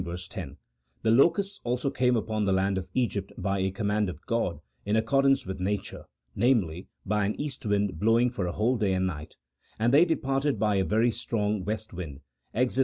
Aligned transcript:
10); 0.03 0.57
the 1.03 1.11
locusts 1.11 1.61
also 1.63 1.91
came 1.91 2.15
upon 2.17 2.43
the 2.45 2.51
land 2.51 2.75
of 2.75 2.87
Egypt 2.95 3.31
by 3.37 3.59
a 3.59 3.69
com 3.69 3.85
mand 3.85 4.09
of 4.09 4.25
God 4.25 4.59
in 4.83 4.95
accordance 4.95 5.45
with 5.45 5.59
nature, 5.59 6.05
namely, 6.35 6.87
by 7.05 7.23
an 7.27 7.39
east 7.39 7.67
wind 7.67 7.99
blowing 7.99 8.31
for 8.31 8.47
a 8.47 8.51
whole 8.51 8.77
day 8.77 8.93
and 8.93 9.05
night; 9.05 9.35
and 9.77 9.93
they 9.93 10.03
departed 10.03 10.57
by 10.57 10.77
a 10.77 10.83
very 10.83 11.11
strong 11.11 11.63
west 11.63 11.93
wind 11.93 12.21
(Exod. 12.51 12.79